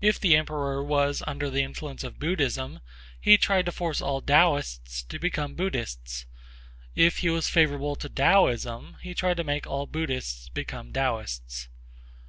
[0.00, 2.78] If the emperor was under the influence of Buddhism
[3.20, 6.24] he tried to force all Taoists to become Buddhists.
[6.94, 11.66] If he was favorable to Taoism he tried to make all Buddhists become Taoists.